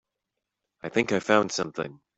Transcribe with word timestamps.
I 0.81 0.89
think 0.89 1.11
I 1.11 1.19
found 1.19 1.51
something. 1.51 2.01